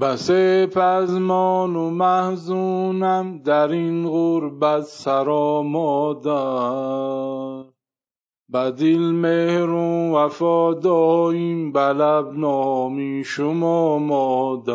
بسه 0.00 0.66
پزمان 0.66 1.76
و 1.76 1.90
محزونم 1.90 3.38
در 3.38 3.68
این 3.68 4.08
غربت 4.08 4.82
سرا 4.82 5.62
مادر 5.62 7.64
بدیل 8.52 9.12
مهر 9.12 9.70
و 9.70 10.16
وفا 10.16 10.74
داییم 10.74 11.72
بلب 11.72 12.38
نامی 12.38 13.24
شما 13.24 13.98
مادر 13.98 14.74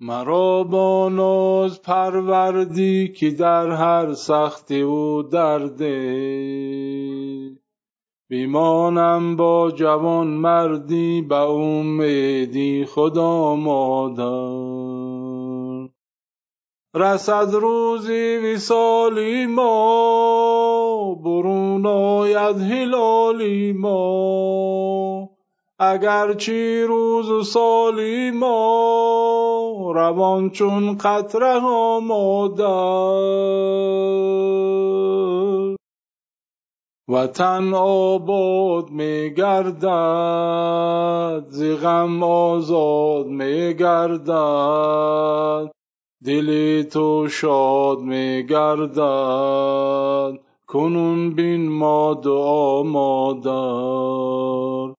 مرا 0.00 0.64
با 0.64 1.08
ناز 1.08 1.82
پروردی 1.82 3.12
که 3.12 3.30
در 3.30 3.70
هر 3.70 4.12
سختی 4.12 4.82
و 4.82 5.22
دردی 5.22 6.62
میمانم 8.32 9.36
با 9.36 9.70
جوانمردی 9.70 11.22
به 11.22 11.34
امیدی 11.34 12.84
خدا 12.84 13.54
مادر 13.54 14.22
رسد 16.94 17.54
روزی 17.54 18.36
وصالی 18.36 19.46
ما 19.46 21.14
برون 21.24 21.86
آید 21.86 22.56
هلالی 22.60 23.72
ما. 23.72 25.30
اگر 25.78 26.32
چی 26.32 26.82
روز 26.82 27.30
و 27.30 27.42
سالی 27.42 28.30
ما 28.30 29.92
روان 29.94 30.50
چون 30.50 30.98
قطره 30.98 31.60
ها 31.60 32.00
مادر 32.00 32.62
وطن 37.12 37.74
آباد 37.74 38.90
می 38.90 39.34
گردد 39.34 41.44
ز 41.48 41.62
غم 41.82 42.22
آزاد 42.22 43.26
می 43.26 43.74
گردد 43.74 45.70
دل 46.24 46.82
تو 46.82 47.28
شاد 47.28 47.98
می 47.98 48.46
گردد 48.46 50.38
کنون 50.66 51.34
بین 51.34 51.68
ما 51.68 52.14
دعا 52.14 52.82
مادر. 52.82 54.94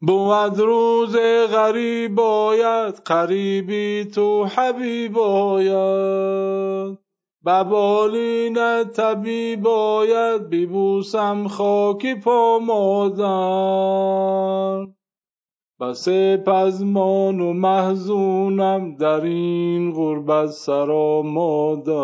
بود 0.00 0.58
روز 0.58 1.16
غریب 1.52 2.20
آید 2.20 2.94
قریبی 2.94 4.04
تو 4.04 4.44
حبیب 4.44 5.18
آید. 5.18 7.03
به 7.44 7.64
بالینت 7.64 8.92
طبیب 8.92 9.66
آید 9.68 10.50
ببوسم 10.50 11.48
خاک 11.48 12.20
پا 12.20 12.58
مادر. 12.58 13.26
بسه 15.80 16.36
پزمان 16.36 17.40
و 17.40 17.52
محزونم 17.52 18.96
در 18.96 19.20
این 19.20 19.92
غربت 19.92 20.46
سرا 20.46 21.22
مادر 21.22 21.94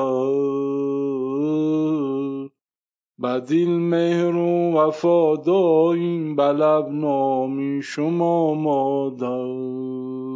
بدیل 3.23 3.71
مهر 3.71 4.37
و 4.37 4.73
وفا 4.73 5.37
داییم 5.37 6.37
به 6.37 6.43
لب 6.43 6.89
نامی 6.91 7.83
شما 7.83 8.55
مادر. 8.55 10.30